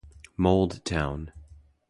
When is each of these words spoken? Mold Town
Mold 0.35 0.81
Town 0.83 1.29